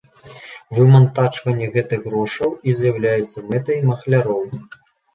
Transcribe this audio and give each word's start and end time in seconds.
Вымантачванне 0.77 1.69
гэтых 1.77 2.03
грошаў 2.07 2.57
і 2.67 2.77
з'яўляецца 2.81 3.47
мэтай 3.55 3.89
махляроў. 3.89 4.43